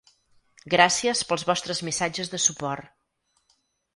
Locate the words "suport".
2.47-3.55